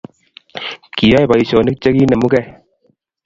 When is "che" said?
1.81-1.89